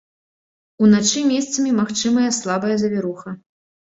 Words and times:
Уначы 0.85 1.19
месцамі 1.33 1.75
магчымая 1.81 2.25
слабая 2.39 2.73
завіруха. 2.85 3.29